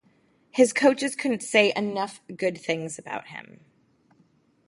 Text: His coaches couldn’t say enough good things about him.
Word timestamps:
His 0.49 0.73
coaches 0.73 1.15
couldn’t 1.15 1.43
say 1.43 1.71
enough 1.75 2.21
good 2.35 2.57
things 2.57 2.97
about 2.97 3.27
him. 3.27 3.63